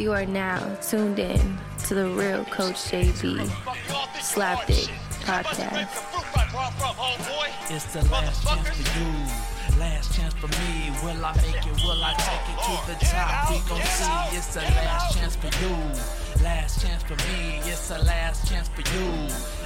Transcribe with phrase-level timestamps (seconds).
[0.00, 3.46] You are now tuned in to the real Coach JB
[4.16, 4.88] Slapdick
[5.28, 5.92] podcast.
[7.68, 10.90] It's the last chance for you, last chance for me.
[11.04, 11.84] Will I make it?
[11.84, 13.50] Will I take it to the top?
[13.50, 14.38] We gon' see.
[14.38, 15.76] It's the last chance for you,
[16.42, 17.60] last chance for me.
[17.64, 19.10] It's the last chance for you,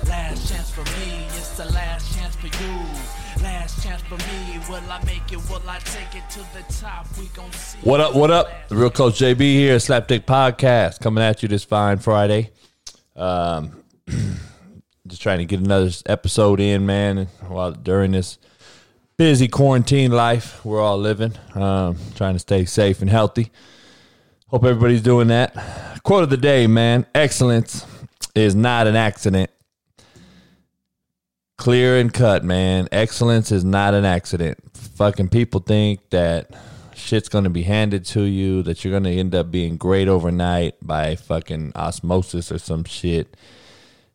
[0.08, 1.24] last chance for me.
[1.28, 4.58] It's the last chance for you, last chance for me.
[4.68, 5.38] Will I make it?
[5.48, 7.06] Will I take it to the top?
[7.18, 7.78] We gon' see.
[7.82, 8.14] What up?
[8.14, 8.68] What up?
[8.68, 12.50] The real Coach JB here, Slapdick Podcast, coming at you this fine Friday.
[13.14, 13.82] Um,
[15.06, 17.26] just trying to get another episode in, man.
[17.46, 18.38] While during this
[19.16, 23.52] busy quarantine life we're all living, um, trying to stay safe and healthy.
[24.54, 25.52] Hope everybody's doing that.
[26.04, 27.84] Quote of the day, man: Excellence
[28.36, 29.50] is not an accident.
[31.58, 32.86] Clear and cut, man.
[32.92, 34.60] Excellence is not an accident.
[34.94, 36.54] Fucking people think that
[36.94, 41.16] shit's gonna be handed to you, that you're gonna end up being great overnight by
[41.16, 43.36] fucking osmosis or some shit.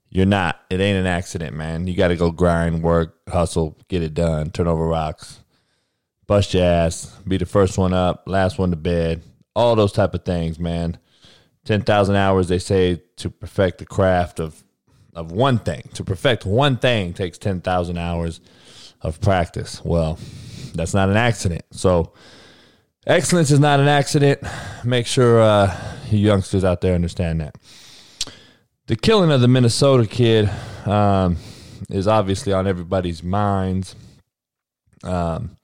[0.10, 0.62] You're not.
[0.70, 1.86] It ain't an accident, man.
[1.86, 5.44] You got to go grind, work, hustle, get it done, turn over rocks,
[6.28, 9.22] bust your ass, be the first one up, last one to bed,
[9.60, 10.98] all those type of things, man.
[11.66, 14.64] Ten thousand hours, they say, to perfect the craft of
[15.14, 15.90] of one thing.
[15.96, 18.40] To perfect one thing takes ten thousand hours
[19.02, 19.84] of practice.
[19.84, 20.18] Well,
[20.74, 21.64] that's not an accident.
[21.72, 22.14] So,
[23.06, 24.42] excellence is not an accident.
[24.86, 25.78] Make sure uh,
[26.10, 27.56] you youngsters out there understand that
[28.88, 30.50] the killing of the Minnesota kid
[30.86, 31.36] um,
[31.90, 33.96] is obviously on everybody's minds.
[35.04, 35.58] Um,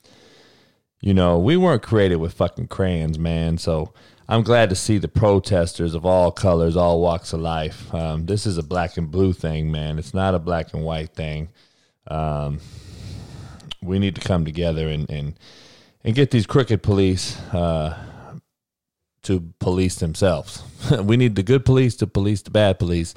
[1.06, 3.60] you know, we weren't created with fucking crayons, man.
[3.60, 3.94] So
[4.28, 7.94] I'm glad to see the protesters of all colors, all walks of life.
[7.94, 10.00] Um, this is a black and blue thing, man.
[10.00, 11.50] It's not a black and white thing.
[12.08, 12.60] Um,
[13.84, 15.36] we need to come together and and,
[16.04, 17.40] and get these crooked police.
[17.54, 17.96] Uh,
[19.26, 20.62] to police themselves.
[21.02, 23.16] we need the good police to police the bad police,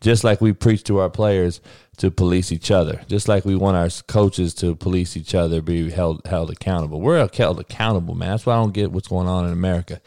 [0.00, 1.60] just like we preach to our players
[1.98, 5.90] to police each other, just like we want our coaches to police each other, be
[5.90, 7.00] held held accountable.
[7.00, 8.30] We're held accountable, man.
[8.30, 10.00] That's why I don't get what's going on in America.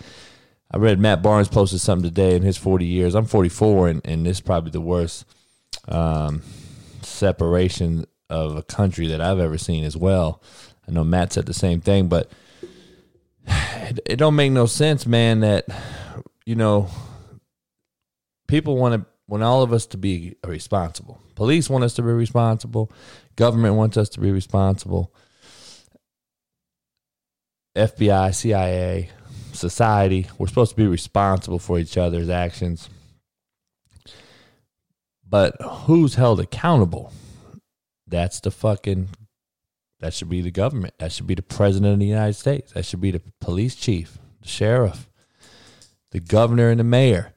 [0.72, 3.14] I read Matt Barnes posted something today in his 40 years.
[3.14, 5.24] I'm 44, and, and this is probably the worst
[5.88, 6.42] um,
[7.04, 10.42] separation of a country that I've ever seen as well.
[10.88, 12.32] I know Matt said the same thing, but–
[13.48, 15.42] it, it don't make no sense, man.
[15.42, 15.66] That
[16.46, 16.90] you know,
[18.48, 21.20] people want to want all of us to be responsible.
[21.34, 22.92] Police want us to be responsible.
[23.36, 25.12] Government wants us to be responsible.
[27.76, 29.10] FBI, CIA,
[29.52, 32.92] society, we're supposed to be responsible for each other's actions.
[35.28, 37.12] But who's held accountable?
[38.06, 39.10] That's the fucking
[40.00, 40.94] that should be the government.
[41.00, 42.74] That should be the president of the United States.
[42.74, 45.10] That should be the police chief, the sheriff,
[46.12, 47.34] the governor, and the mayor.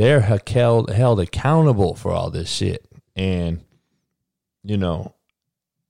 [0.00, 2.86] They're held, held accountable for all this shit.
[3.14, 3.62] And,
[4.64, 5.14] you know,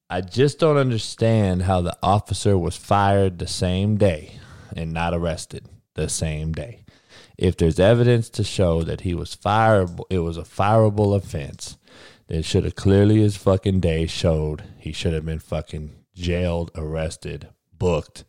[0.08, 4.40] I just don't understand how the officer was fired the same day
[4.74, 6.82] and not arrested the same day.
[7.38, 11.78] If there's evidence to show that he was fireable, it was a fireable offense
[12.28, 17.48] it should have clearly as fucking day showed he should have been fucking jailed, arrested,
[17.78, 18.24] booked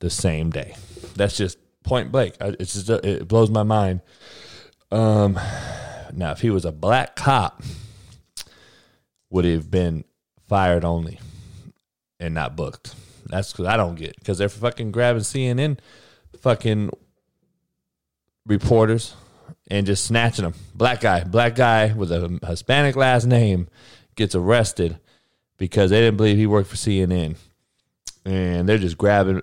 [0.00, 0.74] the same day.
[1.16, 2.34] That's just point blank.
[2.38, 4.02] It's just it blows my mind.
[4.92, 5.40] Um,
[6.12, 7.62] now if he was a black cop,
[9.30, 10.04] would he have been
[10.46, 11.18] fired only
[12.20, 12.94] and not booked?
[13.26, 15.78] That's because I don't get because they're fucking grabbing CNN,
[16.38, 16.90] fucking
[18.46, 19.14] reporters
[19.70, 20.54] and just snatching them.
[20.74, 23.68] Black guy, black guy with a Hispanic last name
[24.14, 24.98] gets arrested
[25.56, 27.36] because they didn't believe he worked for CNN,
[28.26, 29.40] and they're just grabbing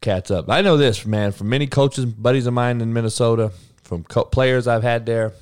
[0.00, 0.48] cats up.
[0.48, 3.52] I know this, man, from many coaches, buddies of mine in Minnesota,
[3.90, 5.32] from co- players I've had there,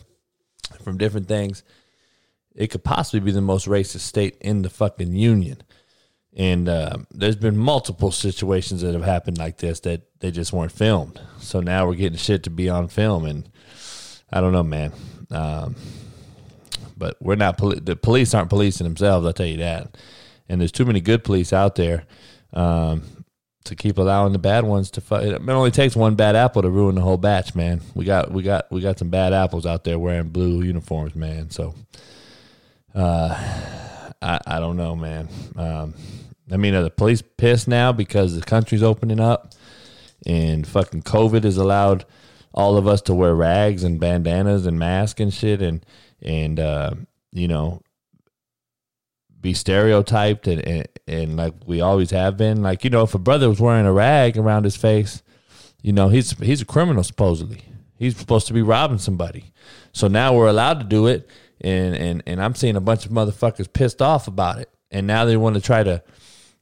[0.83, 1.63] from different things.
[2.55, 5.63] It could possibly be the most racist state in the fucking union.
[6.35, 10.73] And uh, there's been multiple situations that have happened like this that they just weren't
[10.73, 11.21] filmed.
[11.41, 13.51] So now we're getting shit to be on film, and
[14.33, 14.93] I don't know, man.
[15.31, 15.77] Um,
[16.97, 19.27] but we're not poli- the police aren't policing themselves.
[19.27, 19.95] I'll tell you that.
[20.49, 22.07] And there's too many good police out there
[22.55, 23.03] um,
[23.69, 25.27] to keep allowing the bad ones to fight.
[25.27, 27.81] It only takes one bad apple to ruin the whole batch, man.
[27.95, 31.51] We got we got we got some bad apples out there wearing blue uniforms, man.
[31.51, 31.75] So,
[32.95, 33.35] uh,
[34.21, 35.29] I I don't know, man.
[35.57, 35.95] Um,
[36.51, 39.53] I mean, are the police pissed now because the country's opening up
[40.27, 42.05] and fucking COVID has allowed
[42.55, 45.85] all of us to wear rags and bandanas and masks and shit and
[46.23, 46.93] and uh,
[47.33, 47.83] you know
[49.49, 53.19] be stereotyped and, and and like we always have been like you know if a
[53.19, 55.23] brother was wearing a rag around his face
[55.83, 57.63] you know he's he's a criminal supposedly
[57.99, 59.53] He's supposed to be robbing somebody.
[59.93, 61.29] So now we're allowed to do it.
[61.61, 64.71] And, and, and I'm seeing a bunch of motherfuckers pissed off about it.
[64.93, 66.03] And now they want to try to,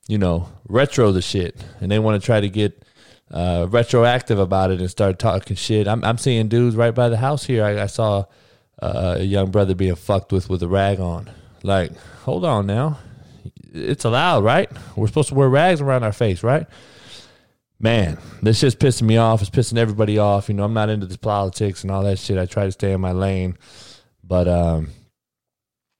[0.09, 1.62] you know, retro the shit.
[1.81, 2.83] And they want to try to get
[3.31, 5.87] uh, retroactive about it and start talking shit.
[5.87, 7.62] I'm, I'm seeing dudes right by the house here.
[7.62, 8.25] I, I saw
[8.81, 11.31] uh, a young brother being fucked with with a rag on.
[11.66, 12.98] Like, hold on now.
[13.72, 14.70] It's allowed, right?
[14.94, 16.66] We're supposed to wear rags around our face, right?
[17.80, 19.42] Man, this shit's pissing me off.
[19.42, 20.48] It's pissing everybody off.
[20.48, 22.38] You know, I'm not into this politics and all that shit.
[22.38, 23.58] I try to stay in my lane.
[24.22, 24.90] But um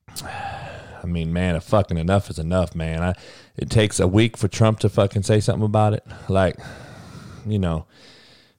[0.23, 3.03] I mean, man, a fucking enough is enough, man.
[3.03, 3.15] I
[3.57, 6.07] it takes a week for Trump to fucking say something about it.
[6.29, 6.57] Like,
[7.45, 7.87] you know,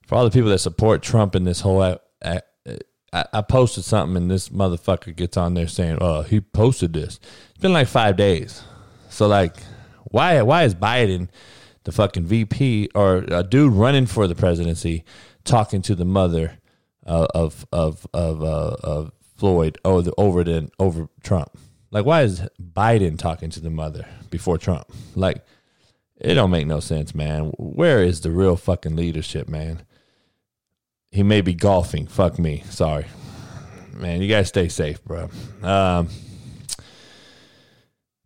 [0.06, 2.00] for all the people that support Trump in this whole
[3.13, 7.19] I, I, posted something and this motherfucker gets on there saying, "Oh, he posted this."
[7.50, 8.63] It's been like five days.
[9.09, 9.56] So like,
[10.06, 11.30] why why is Biden,
[11.83, 15.06] the fucking VP or a dude running for the presidency,
[15.44, 16.57] talking to the mother
[17.06, 21.57] uh, of of of uh, of Floyd over the, over over Trump?
[21.92, 24.92] Like, why is Biden talking to the mother before Trump?
[25.15, 25.45] Like,
[26.19, 27.51] it don't make no sense, man.
[27.57, 29.83] Where is the real fucking leadership, man?
[31.12, 32.07] He may be golfing.
[32.07, 32.63] Fuck me.
[32.69, 33.06] Sorry.
[33.94, 35.30] Man, you guys stay safe, bro.
[35.63, 36.09] Um,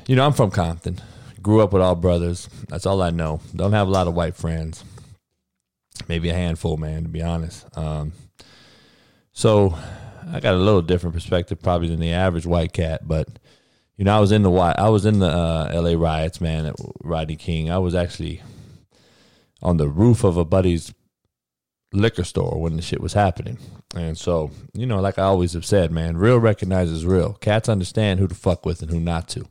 [0.06, 1.00] you know, I'm from Compton.
[1.42, 2.48] Grew up with all brothers.
[2.68, 3.40] That's all I know.
[3.54, 4.82] Don't have a lot of white friends.
[6.08, 7.66] Maybe a handful, man, to be honest.
[7.76, 8.12] Um,
[9.32, 9.76] so
[10.32, 13.28] I got a little different perspective probably than the average white cat, but
[13.96, 15.96] you know, I was in the I was in the uh, L.A.
[15.96, 17.70] riots, man, at Rodney King.
[17.70, 18.42] I was actually
[19.62, 20.92] on the roof of a buddy's
[21.94, 23.58] liquor store when the shit was happening.
[23.94, 27.34] And so, you know, like I always have said, man, real recognizes real.
[27.34, 29.46] Cats understand who to fuck with and who not to.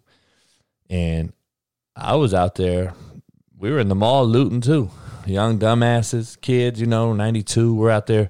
[0.90, 1.34] And
[1.96, 2.94] I was out there.
[3.58, 4.90] We were in the mall looting too.
[5.26, 7.74] Young dumbasses, kids, you know, 92.
[7.74, 8.30] We're out there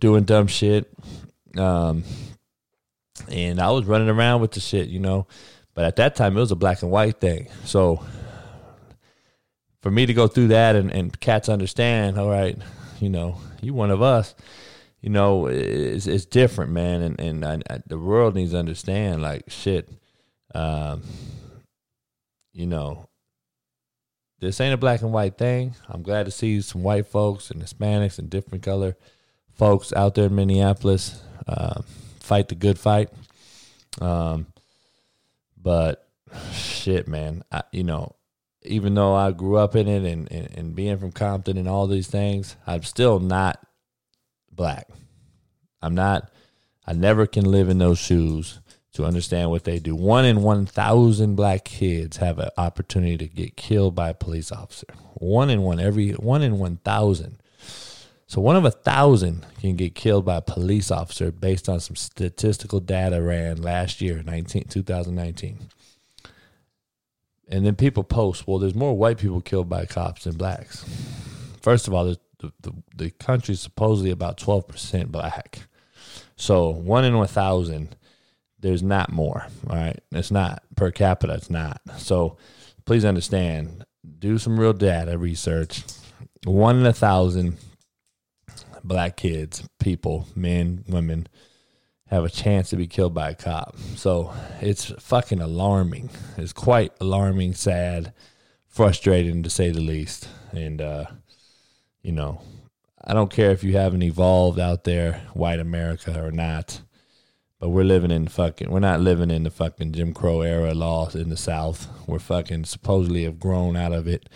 [0.00, 0.92] doing dumb shit.
[1.56, 2.02] Um,
[3.28, 5.28] and I was running around with the shit, you know.
[5.74, 7.48] But at that time, it was a black and white thing.
[7.64, 8.04] So
[9.84, 12.56] for me to go through that and, and cats understand, all right,
[13.00, 14.34] you know, you one of us,
[15.00, 17.02] you know, it's, it's different, man.
[17.02, 19.88] And, and I, I, the world needs to understand, like, shit,
[20.54, 21.02] um,
[22.52, 23.08] you know,
[24.40, 25.74] this ain't a black and white thing.
[25.88, 28.96] I'm glad to see some white folks and Hispanics and different color
[29.54, 31.82] folks out there in Minneapolis uh,
[32.20, 33.10] fight the good fight.
[34.00, 34.46] Um,
[35.60, 36.08] but
[36.52, 38.16] shit, man, I, you know,
[38.64, 41.86] even though I grew up in it and, and, and being from Compton and all
[41.86, 43.64] these things, I'm still not
[44.50, 44.88] black.
[45.82, 46.30] I'm not,
[46.86, 48.60] I never can live in those shoes
[48.94, 49.94] to understand what they do.
[49.94, 54.86] One in 1,000 black kids have an opportunity to get killed by a police officer.
[55.14, 57.38] One in one, every one in 1,000.
[58.26, 61.96] So one of a thousand can get killed by a police officer based on some
[61.96, 65.58] statistical data ran last year, 19, 2019.
[67.48, 70.84] And then people post, well, there's more white people killed by cops than blacks.
[71.60, 75.60] First of all, the, the, the country is supposedly about 12% black.
[76.36, 77.96] So one in a thousand,
[78.58, 79.46] there's not more.
[79.68, 79.98] All right.
[80.12, 81.34] It's not per capita.
[81.34, 81.80] It's not.
[81.96, 82.36] So
[82.84, 83.84] please understand,
[84.18, 85.82] do some real data research.
[86.44, 87.58] One in a thousand
[88.82, 91.26] black kids, people, men, women,
[92.08, 93.76] have a chance to be killed by a cop.
[93.96, 96.10] So it's fucking alarming.
[96.36, 98.12] It's quite alarming, sad,
[98.66, 100.28] frustrating to say the least.
[100.52, 101.06] And, uh,
[102.02, 102.40] you know,
[103.02, 106.82] I don't care if you haven't evolved out there, white America or not,
[107.58, 111.14] but we're living in fucking, we're not living in the fucking Jim Crow era laws
[111.14, 111.88] in the South.
[112.06, 114.28] We're fucking supposedly have grown out of it,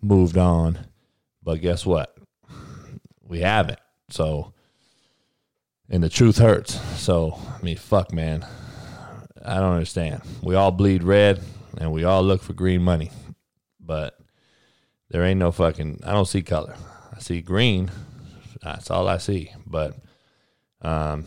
[0.00, 0.86] moved on.
[1.42, 2.16] But guess what?
[3.22, 3.78] We haven't.
[4.10, 4.52] So,
[5.90, 6.80] and the truth hurts.
[6.98, 8.46] So, I mean, fuck, man.
[9.44, 10.22] I don't understand.
[10.42, 11.42] We all bleed red
[11.78, 13.10] and we all look for green money,
[13.80, 14.18] but
[15.10, 16.76] there ain't no fucking, I don't see color.
[17.14, 17.90] I see green.
[18.62, 19.52] That's all I see.
[19.66, 19.96] But
[20.82, 21.24] um,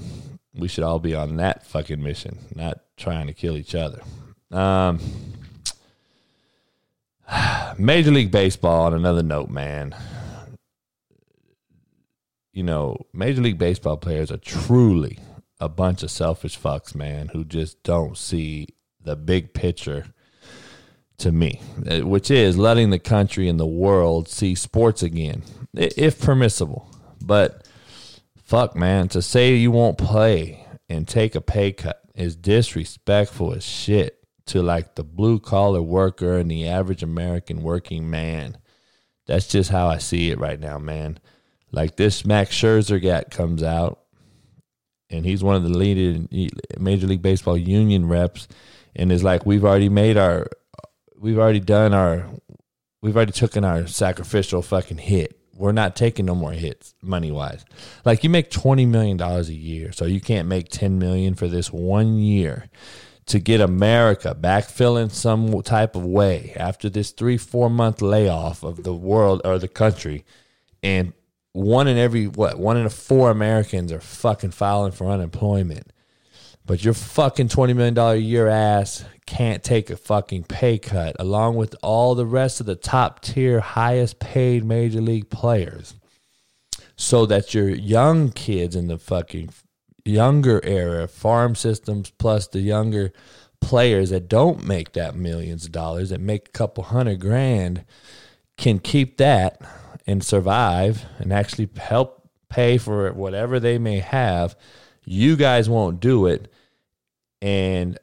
[0.54, 4.02] we should all be on that fucking mission, not trying to kill each other.
[4.52, 5.00] Um,
[7.78, 9.96] Major League Baseball, on another note, man
[12.54, 15.18] you know, Major League Baseball players are truly
[15.60, 18.68] a bunch of selfish fucks, man, who just don't see
[19.02, 20.06] the big picture
[21.18, 25.42] to me, eh, which is letting the country and the world see sports again,
[25.74, 26.90] if permissible.
[27.22, 27.68] But
[28.44, 33.64] fuck, man, to say you won't play and take a pay cut is disrespectful as
[33.64, 38.58] shit to like the blue collar worker and the average American working man.
[39.26, 41.20] That's just how I see it right now, man
[41.74, 44.00] Like this Max Scherzer guy comes out,
[45.10, 46.30] and he's one of the leading
[46.80, 48.48] Major League Baseball union reps,
[48.96, 50.48] and is like, we've already made our,
[51.18, 52.30] we've already done our,
[53.02, 55.40] we've already taken our sacrificial fucking hit.
[55.56, 57.66] We're not taking no more hits money wise.
[58.06, 61.48] Like you make twenty million dollars a year, so you can't make ten million for
[61.48, 62.70] this one year
[63.28, 68.64] to get America back filling some type of way after this three, four month layoff
[68.64, 70.26] of the world or the country.
[70.82, 71.14] And
[71.54, 75.92] one in every, what, one in four Americans are fucking filing for unemployment.
[76.66, 81.56] But your fucking $20 million a year ass can't take a fucking pay cut along
[81.56, 85.96] with all the rest of the top tier, highest paid major league players
[86.96, 89.50] so that your young kids in the fucking
[90.06, 93.12] younger era farm systems plus the younger
[93.62, 97.86] players that don't make that millions of dollars that make a couple hundred grand
[98.58, 99.60] can keep that
[100.06, 104.56] and survive and actually help pay for whatever they may have
[105.06, 106.52] you guys won't do it
[107.42, 107.98] and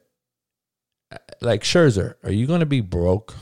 [1.11, 3.35] uh, like Scherzer are you going to be broke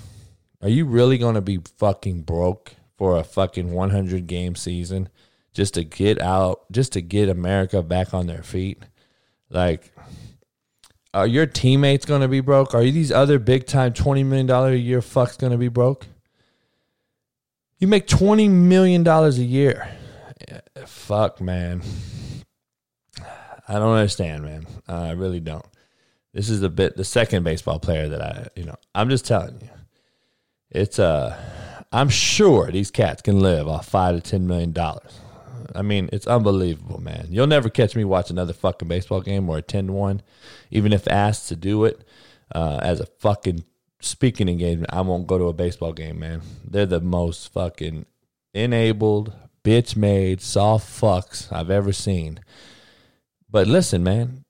[0.62, 5.10] are you really going to be fucking broke for a fucking 100 game season
[5.54, 8.84] just to get out, just to get America back on their feet.
[9.50, 9.94] Like,
[11.14, 12.76] are your teammates going to be broke?
[12.76, 16.08] Are these other big time $20 million a year fucks going to be broke?
[17.80, 19.88] You make $20 million a year.
[20.86, 21.82] fuck, man.
[23.68, 24.68] I don't understand, man.
[24.88, 25.66] I really don't.
[26.34, 29.60] This is the bit the second baseball player that I, you know, I'm just telling
[29.62, 29.70] you.
[30.70, 31.36] It's uh
[31.92, 35.20] I'm sure these cats can live off 5 to 10 million dollars.
[35.74, 37.28] I mean, it's unbelievable, man.
[37.30, 40.22] You'll never catch me watch another fucking baseball game or attend one,
[40.72, 42.04] even if asked to do it
[42.54, 43.64] uh, as a fucking
[44.02, 44.94] speaking engagement.
[44.94, 46.42] I won't go to a baseball game, man.
[46.66, 48.06] They're the most fucking
[48.54, 52.40] enabled, bitch made, soft fucks I've ever seen.
[53.50, 54.46] But listen, man,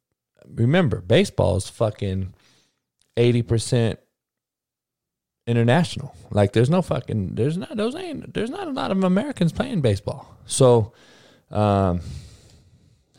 [0.45, 2.33] remember, baseball is fucking
[3.17, 3.97] 80%
[5.47, 6.15] international.
[6.29, 9.81] Like there's no fucking there's not those ain't there's not a lot of Americans playing
[9.81, 10.37] baseball.
[10.45, 10.93] So
[11.49, 12.01] um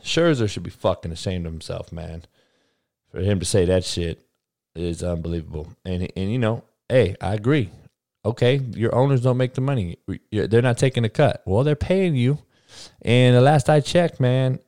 [0.05, 2.23] Scherzer should be fucking ashamed of himself, man.
[3.11, 4.25] For him to say that shit
[4.75, 5.69] is unbelievable.
[5.85, 7.71] And and you know, hey, I agree.
[8.25, 9.97] Okay, your owners don't make the money.
[10.31, 11.43] They're not taking a cut.
[11.47, 12.39] Well, they're paying you.
[13.03, 14.59] And the last I checked, man,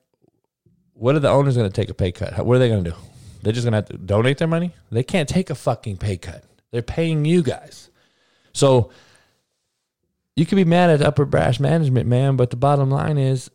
[0.95, 2.47] what are the owners going to take a pay cut?
[2.47, 2.97] What are they going to do?
[3.43, 4.73] They're just going to have to donate their money?
[4.91, 6.45] They can't take a fucking pay cut.
[6.71, 7.91] They're paying you guys.
[8.53, 8.91] So
[10.35, 13.51] you could be mad at upper brass management, man, but the bottom line is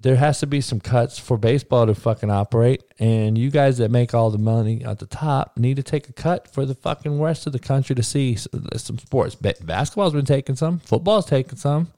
[0.00, 2.82] there has to be some cuts for baseball to fucking operate.
[2.98, 6.12] And you guys that make all the money at the top need to take a
[6.12, 9.34] cut for the fucking rest of the country to see uh, some sports.
[9.34, 11.88] Basketball's been taking some, football's taking some.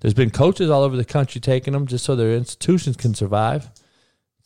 [0.00, 3.70] There's been coaches all over the country taking them just so their institutions can survive.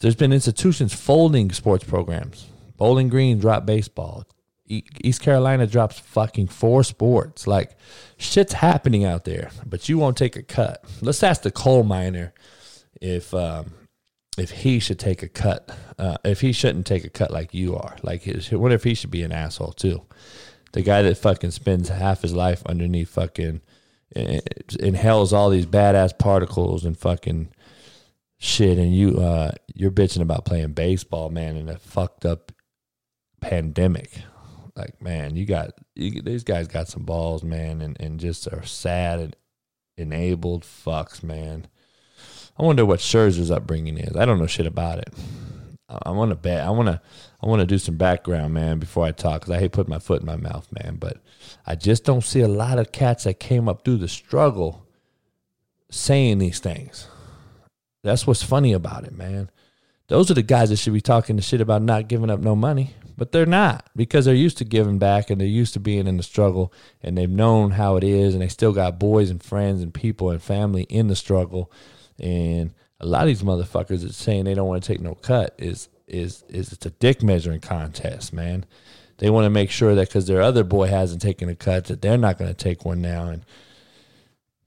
[0.00, 2.46] There's been institutions folding sports programs.
[2.76, 4.24] Bowling Green dropped baseball.
[4.66, 7.47] East Carolina drops fucking four sports.
[7.47, 7.76] Like
[8.16, 10.85] shit's happening out there, but you won't take a cut.
[11.02, 12.33] Let's ask the coal miner
[13.00, 13.75] if um,
[14.38, 15.71] if he should take a cut.
[15.99, 17.97] Uh, if he shouldn't take a cut like you are.
[18.02, 20.02] Like, his, what if he should be an asshole too?
[20.73, 23.61] The guy that fucking spends half his life underneath fucking
[24.16, 24.40] eh,
[24.80, 27.50] inhales all these badass particles and fucking
[28.38, 32.50] shit, and you uh, you're bitching about playing baseball, man, in a fucked up
[33.40, 34.23] pandemic
[34.76, 38.64] like man, you got you, these guys got some balls, man, and, and just are
[38.64, 39.37] sad and
[39.97, 41.69] enabled fucks, man.
[42.59, 44.16] I wonder what Scherzer's upbringing is.
[44.16, 45.12] I don't know shit about it.
[45.88, 46.66] I, want to bet.
[46.66, 47.00] I want to.
[47.43, 49.99] I want to do some background, man, before I talk, because I hate putting my
[49.99, 50.97] foot in my mouth, man.
[50.97, 51.19] But
[51.66, 54.87] I just don't see a lot of cats that came up through the struggle
[55.90, 57.07] saying these things.
[58.02, 59.50] That's what's funny about it, man.
[60.09, 62.57] Those are the guys that should be talking the shit about not giving up no
[62.57, 66.06] money but they're not because they're used to giving back and they're used to being
[66.06, 69.42] in the struggle and they've known how it is and they still got boys and
[69.42, 71.71] friends and people and family in the struggle.
[72.18, 75.54] And a lot of these motherfuckers that saying they don't want to take no cut
[75.59, 78.66] is is is it's a dick measuring contest man.
[79.18, 82.02] They want to make sure that because their other boy hasn't taken a cut that
[82.02, 83.28] they're not going to take one now.
[83.28, 83.44] And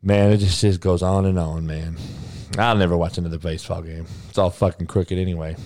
[0.01, 1.97] man it just, just goes on and on man.
[2.57, 4.07] I'll never watch another baseball game.
[4.29, 5.57] It's all fucking crooked anyway.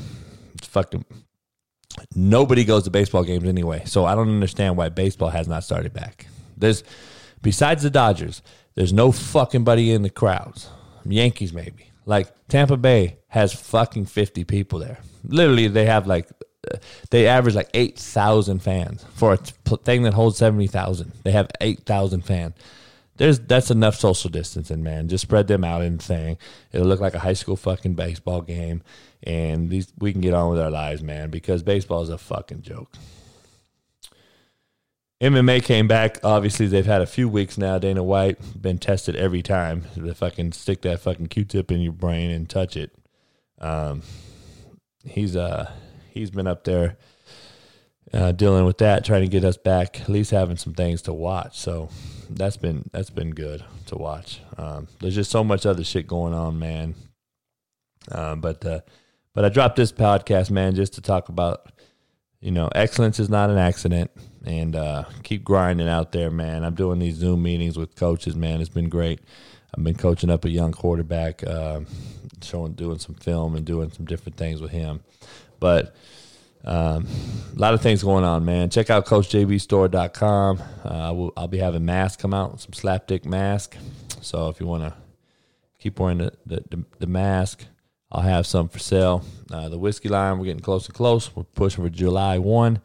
[0.56, 1.06] It's fucking
[2.16, 5.94] Nobody goes to baseball games anyway, so I don't understand why baseball has not started
[5.94, 6.28] back.
[6.58, 6.84] There's
[7.42, 8.42] besides the Dodgers,
[8.76, 10.70] there's no fucking buddy in the crowds.
[11.06, 11.92] Yankees maybe.
[12.06, 15.00] Like Tampa Bay has fucking 50 people there.
[15.24, 16.30] Literally they have like
[17.10, 21.12] they average like 8,000 fans for a thing that holds 70,000.
[21.24, 22.54] They have 8,000 fans.
[23.18, 25.08] there's that's enough social distancing, man.
[25.08, 26.38] Just spread them out in the thing.
[26.72, 28.84] It'll look like a high school fucking baseball game,
[29.24, 31.30] and these we can get on with our lives, man.
[31.30, 32.92] Because baseball is a fucking joke.
[35.22, 36.18] MMA came back.
[36.24, 37.78] Obviously, they've had a few weeks now.
[37.78, 39.84] Dana White been tested every time.
[39.96, 42.96] They fucking stick that fucking Q-tip in your brain and touch it.
[43.60, 44.01] Um,
[45.06, 45.72] he's uh
[46.10, 46.98] he's been up there
[48.13, 51.13] uh, dealing with that, trying to get us back, at least having some things to
[51.13, 51.58] watch.
[51.60, 51.90] So
[52.30, 54.42] that's been that's been good to watch.
[54.58, 56.96] Um, there's just so much other shit going on, man.
[58.12, 58.82] Um, but uh,
[59.34, 61.72] but I dropped this podcast, man, just to talk about
[62.40, 64.12] you know excellence is not an accident
[64.46, 66.64] and uh, keep grinding out there, man.
[66.64, 68.62] I'm doing these Zoom meetings with coaches, man.
[68.62, 69.20] It's been great.
[69.76, 71.82] I've been coaching up a young quarterback, uh,
[72.42, 75.02] showing, doing some film and doing some different things with him.
[75.60, 75.96] But
[76.66, 77.08] um,
[77.56, 78.70] a lot of things going on, man.
[78.70, 80.62] Check out CoachJBStore.com.
[80.84, 83.78] Uh, we'll, I'll be having masks come out, some slapdick mask.
[84.22, 84.94] So if you want to
[85.80, 87.66] keep wearing the, the, the, the, mask,
[88.12, 89.24] I'll have some for sale.
[89.50, 91.34] Uh, the whiskey line, we're getting close and close.
[91.36, 92.82] We're pushing for July 1.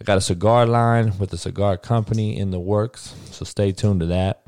[0.00, 4.00] I got a cigar line with a cigar company in the works, so stay tuned
[4.00, 4.42] to that.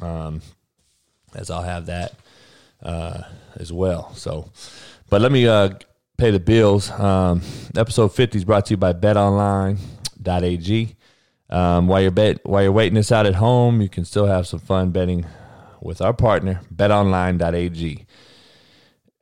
[0.00, 0.40] Um,
[1.34, 2.12] as I'll have that
[2.82, 3.22] uh,
[3.56, 4.12] as well.
[4.14, 4.50] So,
[5.08, 5.70] but let me uh,
[6.16, 6.90] pay the bills.
[6.90, 7.42] Um,
[7.76, 10.96] episode 50 is brought to you by BetOnline.ag.
[11.50, 14.46] Um, while you're bet, while you're waiting this out at home, you can still have
[14.46, 15.26] some fun betting
[15.80, 18.06] with our partner, BetOnline.ag.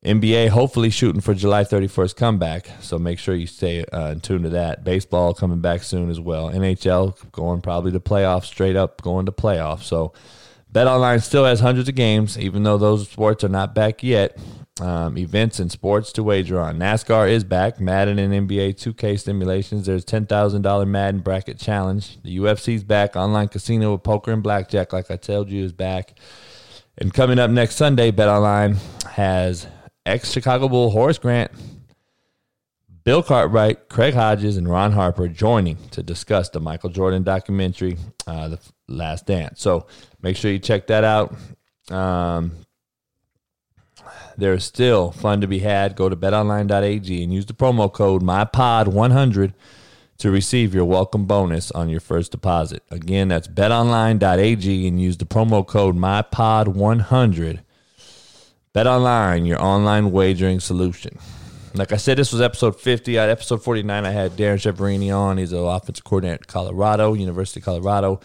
[0.05, 4.43] NBA hopefully shooting for July 31st comeback, so make sure you stay uh, in tune
[4.45, 4.83] to that.
[4.83, 6.51] Baseball coming back soon as well.
[6.51, 9.83] NHL going probably to playoffs, straight up going to playoffs.
[9.83, 10.15] So
[10.73, 14.39] BetOnline still has hundreds of games, even though those sports are not back yet.
[14.81, 16.79] Um, events and sports to wager on.
[16.79, 17.79] NASCAR is back.
[17.79, 19.85] Madden and NBA 2K simulations.
[19.85, 22.23] There's $10,000 Madden bracket challenge.
[22.23, 23.17] The UFC's back.
[23.17, 26.15] Online casino with poker and blackjack, like I told you, is back.
[26.97, 29.67] And coming up next Sunday, BetOnline has
[30.07, 31.51] ex Chicago Bull Horace Grant,
[33.05, 38.49] Bill Cartwright, Craig Hodges, and Ron Harper joining to discuss the Michael Jordan documentary, uh,
[38.49, 38.59] The
[38.89, 39.61] Last Dance.
[39.61, 39.87] So
[40.23, 41.35] make sure you check that out.
[41.91, 42.53] Um,
[44.37, 45.97] there's still fun to be had.
[45.97, 49.55] Go to betonline.ag and use the promo code MyPod100
[50.19, 52.83] to receive your welcome bonus on your first deposit.
[52.91, 57.61] Again, that's betonline.ag and use the promo code MyPod100
[58.73, 61.19] Bet Online, your online wagering solution.
[61.75, 63.19] Like I said, this was episode 50.
[63.19, 65.39] At episode 49, I had Darren Chiaverini on.
[65.39, 68.21] He's an offensive coordinator at Colorado, University of Colorado,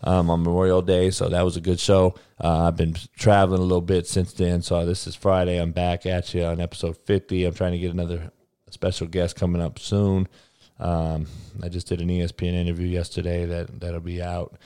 [0.00, 1.10] um, on Memorial Day.
[1.10, 2.14] So that was a good show.
[2.42, 4.62] Uh, I've been traveling a little bit since then.
[4.62, 5.58] So this is Friday.
[5.58, 7.44] I'm back at you on episode 50.
[7.44, 8.32] I'm trying to get another
[8.70, 10.26] special guest coming up soon.
[10.80, 11.26] Um,
[11.62, 14.56] I just did an ESPN interview yesterday that, that'll be out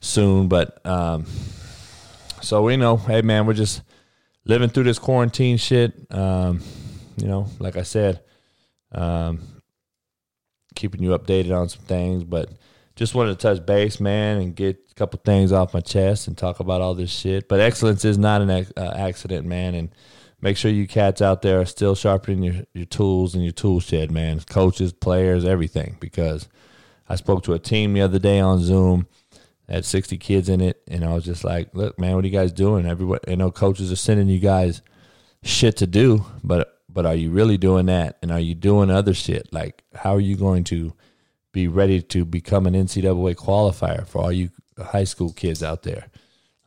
[0.00, 0.48] soon.
[0.48, 1.24] But um,
[2.42, 3.80] so we know, hey, man, we're just–
[4.44, 5.92] living through this quarantine shit.
[6.10, 6.60] Um,
[7.16, 8.22] you know, like I said,
[8.92, 9.40] um,
[10.74, 12.50] keeping you updated on some things, but
[12.96, 16.38] just wanted to touch base, man, and get a couple things off my chest and
[16.38, 17.48] talk about all this shit.
[17.48, 19.90] But excellence is not an uh, accident, man, and
[20.40, 23.80] make sure you cats out there are still sharpening your, your tools and your tool
[23.80, 24.40] shed, man.
[24.40, 25.96] Coaches, players, everything.
[26.00, 26.48] Because
[27.08, 29.08] I spoke to a team the other day on Zoom
[29.68, 32.32] had 60 kids in it, and I was just like, "Look, man, what are you
[32.32, 32.86] guys doing?
[32.86, 34.82] Everybody, you know, coaches are sending you guys
[35.42, 38.18] shit to do, but but are you really doing that?
[38.22, 39.52] And are you doing other shit?
[39.52, 40.94] Like, how are you going to
[41.52, 46.06] be ready to become an NCAA qualifier for all you high school kids out there?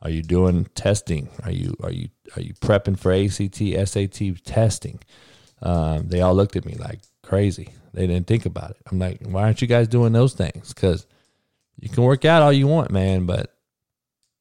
[0.02, 1.28] Are you doing testing?
[1.44, 5.00] Are you are you are you prepping for ACT, SAT testing?
[5.60, 7.70] Um, they all looked at me like crazy.
[7.94, 8.76] They didn't think about it.
[8.90, 10.72] I'm like, why aren't you guys doing those things?
[10.72, 11.06] Because
[11.80, 13.54] you can work out all you want, man, but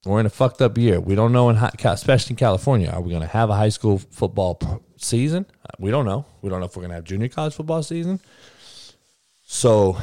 [0.06, 1.00] we're in a fucked up year.
[1.00, 3.70] We don't know in high, especially in California, are we going to have a high
[3.70, 4.60] school football
[4.98, 5.46] season?
[5.80, 6.26] We don't know.
[6.42, 8.20] We don't know if we're going to have junior college football season.
[9.44, 9.98] So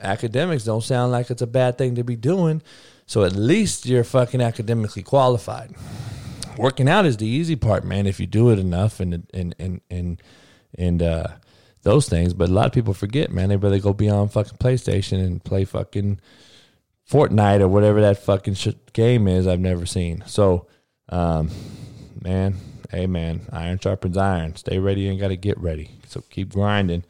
[0.00, 2.62] academics don't sound like it's a bad thing to be doing.
[3.06, 5.74] So at least you're fucking academically qualified.
[6.56, 9.80] Working out is the easy part, man, if you do it enough and and and
[9.90, 10.22] and
[10.78, 11.26] and uh,
[11.82, 12.32] those things.
[12.34, 13.48] But a lot of people forget, man.
[13.48, 16.20] They rather go beyond fucking PlayStation and play fucking
[17.10, 18.56] Fortnite or whatever that fucking
[18.92, 20.22] game is I've never seen.
[20.26, 20.66] So,
[21.08, 21.50] um,
[22.22, 22.56] man,
[22.90, 24.56] hey man, iron sharpens iron.
[24.56, 25.90] Stay ready and got to get ready.
[26.06, 27.04] So keep grinding.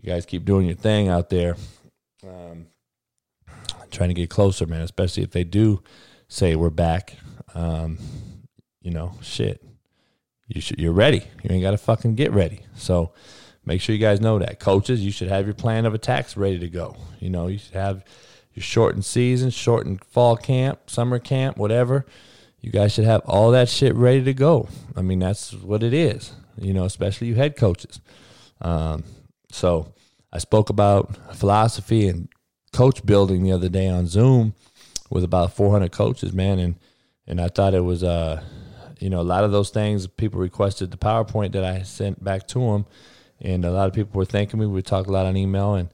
[0.00, 1.56] You guys keep doing your thing out there.
[2.26, 2.66] Um,
[3.90, 4.82] trying to get closer, man.
[4.82, 5.82] Especially if they do
[6.28, 7.16] say we're back.
[7.54, 7.98] Um,
[8.82, 9.62] you know, shit.
[10.46, 10.78] You should.
[10.78, 11.24] You're ready.
[11.42, 12.62] You ain't got to fucking get ready.
[12.74, 13.12] So
[13.64, 14.60] make sure you guys know that.
[14.60, 16.96] Coaches, you should have your plan of attacks ready to go.
[17.20, 18.04] You know, you should have
[18.54, 22.06] your shortened season, shortened fall camp, summer camp, whatever.
[22.60, 24.68] You guys should have all that shit ready to go.
[24.96, 28.00] I mean, that's what it is, you know, especially you head coaches.
[28.60, 29.04] Um,
[29.52, 29.94] so
[30.32, 32.28] I spoke about philosophy and
[32.72, 34.54] coach building the other day on Zoom
[35.10, 36.76] with about 400 coaches, man, and
[37.26, 38.42] and I thought it was uh
[38.98, 42.46] you know a lot of those things people requested the PowerPoint that I sent back
[42.48, 42.86] to them,
[43.40, 44.66] and a lot of people were thanking me.
[44.66, 45.88] We talked a lot on email, and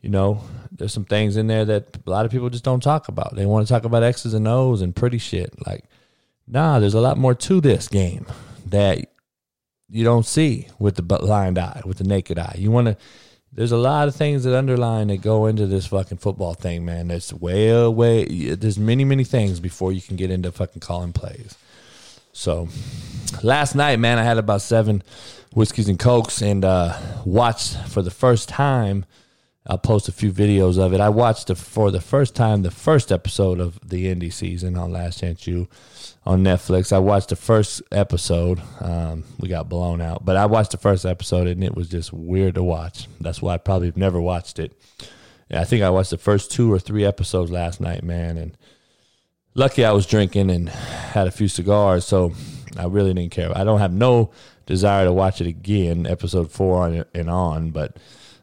[0.00, 0.42] you know
[0.80, 3.36] there's some things in there that a lot of people just don't talk about.
[3.36, 5.54] They want to talk about X's and O's and pretty shit.
[5.66, 5.84] Like,
[6.48, 8.24] nah, there's a lot more to this game
[8.66, 9.12] that
[9.90, 12.54] you don't see with the blind eye, with the naked eye.
[12.56, 12.96] You want to
[13.52, 17.08] there's a lot of things that underline that go into this fucking football thing, man.
[17.08, 21.58] There's way, way, there's many, many things before you can get into fucking calling plays.
[22.32, 22.68] So
[23.42, 25.02] last night, man, I had about seven
[25.52, 29.04] whiskeys and cokes and uh, watched for the first time
[29.70, 31.00] I'll post a few videos of it.
[31.00, 34.90] I watched the, for the first time the first episode of the indie season on
[34.90, 35.68] Last Chance U
[36.26, 36.92] on Netflix.
[36.92, 38.60] I watched the first episode.
[38.80, 42.12] Um, we got blown out, but I watched the first episode and it was just
[42.12, 43.06] weird to watch.
[43.20, 44.72] That's why I probably have never watched it.
[45.52, 48.58] I think I watched the first two or three episodes last night, man, and
[49.54, 52.32] lucky I was drinking and had a few cigars, so
[52.76, 53.56] I really didn't care.
[53.56, 54.32] I don't have no
[54.66, 57.96] desire to watch it again, episode four and on, but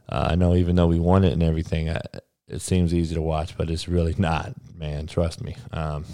[0.10, 2.02] uh, I know even though we won it and everything, I,
[2.48, 5.08] it seems easy to watch, but it's really not, man.
[5.08, 5.56] Trust me.
[5.72, 6.06] Um,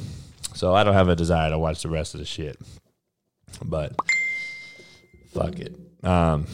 [0.53, 2.60] so I don't have a desire to watch the rest of the shit.
[3.63, 3.95] But
[5.32, 5.75] fuck it.
[6.03, 6.47] Um,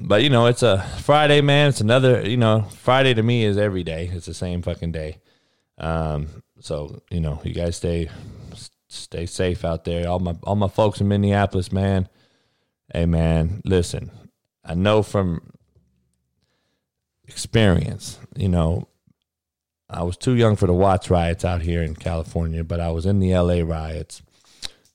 [0.00, 1.68] but you know, it's a Friday, man.
[1.68, 4.10] It's another, you know, Friday to me is every day.
[4.12, 5.18] It's the same fucking day.
[5.78, 6.28] Um,
[6.60, 8.08] so you know, you guys stay
[8.88, 10.08] stay safe out there.
[10.08, 12.08] All my all my folks in Minneapolis, man.
[12.92, 14.10] Hey, man, listen.
[14.64, 15.40] I know from
[17.28, 18.18] experience.
[18.36, 18.88] You know,
[19.88, 23.06] I was too young for the Watts riots out here in California, but I was
[23.06, 24.22] in the LA riots.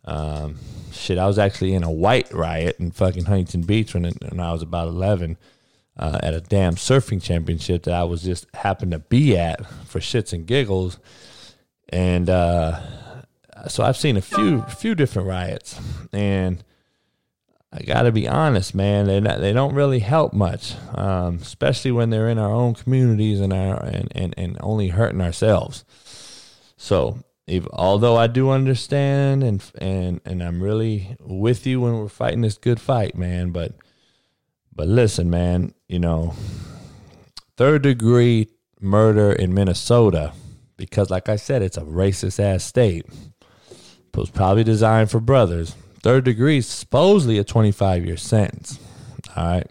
[0.03, 0.57] Um,
[0.91, 4.51] shit, I was actually in a white riot in fucking Huntington Beach when, when I
[4.51, 5.37] was about 11
[5.97, 9.99] uh, at a damn surfing championship that I was just happened to be at for
[9.99, 10.97] shits and giggles.
[11.89, 12.79] And uh,
[13.67, 15.79] so I've seen a few few different riots,
[16.13, 16.63] and
[17.73, 19.05] I got to be honest, man.
[19.05, 23.53] They they don't really help much, um, especially when they're in our own communities and
[23.53, 25.85] our and, and, and only hurting ourselves.
[26.75, 32.09] So, if although I do understand and and and I'm really with you when we're
[32.09, 33.51] fighting this good fight, man.
[33.51, 33.73] But
[34.75, 35.73] but listen, man.
[35.87, 36.33] You know,
[37.55, 38.49] third degree
[38.81, 40.33] murder in Minnesota,
[40.75, 43.05] because like I said, it's a racist ass state.
[43.69, 48.79] It was probably designed for brothers Third degree supposedly a 25 year sentence.
[49.35, 49.67] All right.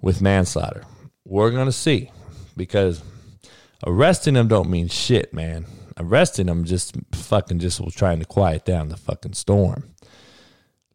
[0.00, 0.84] With manslaughter.
[1.24, 2.10] We're going to see
[2.56, 3.02] because
[3.86, 5.66] arresting them don't mean shit, man.
[5.98, 9.92] Arresting them just fucking just was trying to quiet down the fucking storm.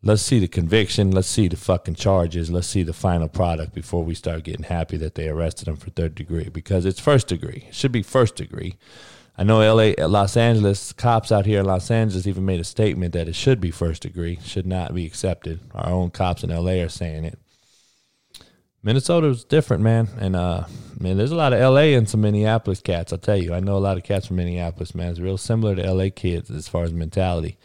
[0.04, 1.12] Let's see the conviction.
[1.12, 2.52] Let's see the fucking charges.
[2.52, 5.90] Let's see the final product before we start getting happy that they arrested him for
[5.90, 7.66] third degree because it's first degree.
[7.70, 8.76] It should be first degree.
[9.38, 13.14] I know LA, Los Angeles cops out here in Los Angeles even made a statement
[13.14, 15.60] that it should be first degree, should not be accepted.
[15.76, 17.38] Our own cops in LA are saying it.
[18.82, 20.66] Minnesota is different, man, and uh,
[21.00, 23.12] man, there's a lot of LA and some Minneapolis cats.
[23.12, 25.10] I'll tell you, I know a lot of cats from Minneapolis, man.
[25.10, 27.58] It's real similar to LA kids as far as mentality,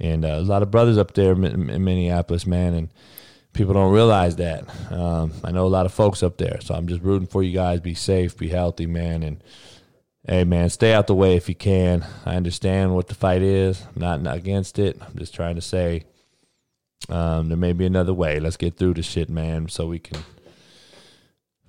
[0.00, 2.88] and uh, a lot of brothers up there in Minneapolis, man, and
[3.52, 4.64] people don't realize that.
[4.90, 7.52] Um, I know a lot of folks up there, so I'm just rooting for you
[7.52, 7.80] guys.
[7.80, 9.42] Be safe, be healthy, man, and
[10.26, 12.06] hey man, stay out the way if you can.
[12.24, 13.82] I understand what the fight is.
[13.82, 14.98] I'm not, not against it.
[15.00, 16.04] I'm just trying to say
[17.08, 18.40] um, there may be another way.
[18.40, 20.20] Let's get through this shit, man, so we can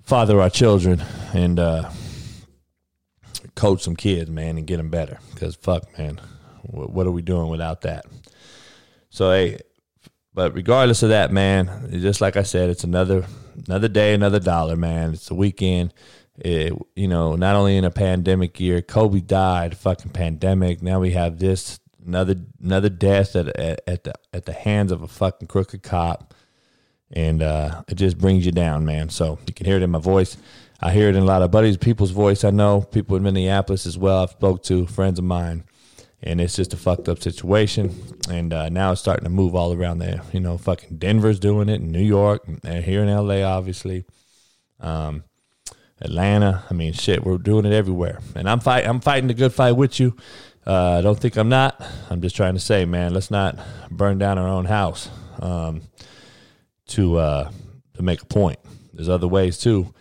[0.02, 1.02] father our children
[1.34, 1.90] and uh,
[3.54, 5.18] coach some kids, man, and get them better.
[5.34, 6.20] Because fuck, man,
[6.62, 8.06] what are we doing without that?
[9.10, 9.58] So hey,
[10.32, 13.26] but regardless of that, man, just like I said, it's another
[13.66, 15.12] another day, another dollar, man.
[15.12, 15.92] It's the weekend.
[16.38, 20.82] It, you know, not only in a pandemic year, Kobe died, fucking pandemic.
[20.82, 25.02] Now we have this another another death at at, at the at the hands of
[25.02, 26.34] a fucking crooked cop,
[27.10, 29.08] and uh, it just brings you down, man.
[29.08, 30.36] So you can hear it in my voice.
[30.80, 32.44] I hear it in a lot of buddies, people's voice.
[32.44, 34.22] I know people in Minneapolis as well.
[34.22, 35.64] I've spoke to friends of mine,
[36.22, 37.94] and it's just a fucked up situation.
[38.30, 40.20] And uh, now it's starting to move all around there.
[40.32, 44.04] You know, fucking Denver's doing it, in New York, and here in LA, obviously.
[44.78, 45.24] Um,
[46.00, 46.64] Atlanta.
[46.70, 48.86] I mean, shit, we're doing it everywhere, and I'm fight.
[48.86, 50.16] I'm fighting the good fight with you.
[50.66, 51.80] Uh, I don't think I'm not.
[52.10, 53.58] I'm just trying to say, man, let's not
[53.90, 55.08] burn down our own house
[55.40, 55.82] um,
[56.88, 57.50] to uh,
[57.94, 58.58] to make a point.
[58.92, 59.94] There's other ways too,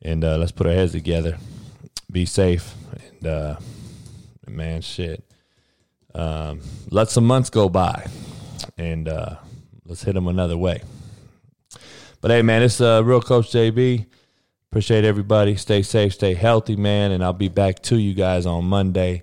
[0.00, 1.38] and uh, let's put our heads together,
[2.10, 3.56] be safe, and uh,
[4.48, 4.80] man.
[4.80, 5.24] Shit.
[6.14, 6.60] Um,
[6.90, 8.06] let some months go by,
[8.76, 9.36] and uh,
[9.86, 10.82] let's hit them another way.
[12.20, 14.06] But hey, man, it's uh, real Coach JB.
[14.72, 15.54] Appreciate everybody.
[15.56, 17.10] Stay safe, stay healthy, man.
[17.12, 19.22] And I'll be back to you guys on Monday.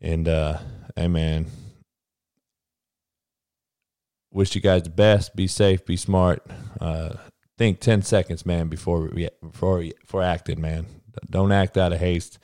[0.00, 0.58] And uh,
[0.94, 1.46] hey, man,
[4.30, 5.34] wish you guys the best.
[5.34, 6.46] Be safe, be smart.
[6.80, 7.14] Uh,
[7.58, 10.86] think ten seconds, man, before we, before before acting, man.
[11.28, 12.38] Don't act out of haste,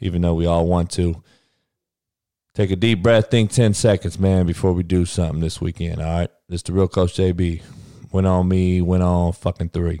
[0.00, 1.22] even though we all want to.
[2.54, 3.30] Take a deep breath.
[3.30, 6.00] Think ten seconds, man, before we do something this weekend.
[6.00, 7.60] All right, this the real Coach JB.
[8.12, 8.80] Went on me.
[8.80, 10.00] Went on fucking three.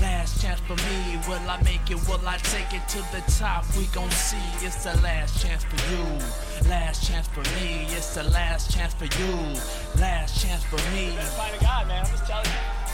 [0.00, 1.18] Last chance for me.
[1.28, 1.96] Will I make it?
[2.08, 3.64] Will I take it to the top?
[3.76, 4.36] We gon' see.
[4.60, 6.04] It's the last chance for you.
[6.68, 7.86] Last chance for me.
[7.90, 9.32] It's the last chance for you.
[10.00, 11.16] Last chance for me.
[11.36, 12.04] Find a guy, man.
[12.04, 12.86] I'm just telling you.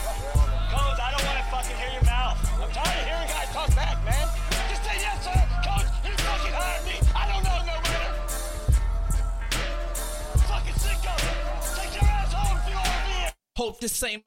[0.71, 2.37] Coach, I don't want to fucking hear your mouth.
[2.61, 4.27] I'm tired of hearing guys talk back, man.
[4.69, 5.39] Just say yes, sir.
[5.61, 6.95] Coach, you fucking hired me.
[7.13, 8.13] I don't know no better.
[10.47, 11.13] Fucking sicko.
[11.75, 13.33] Take your ass home if you want to be.
[13.57, 14.23] Hope this ain't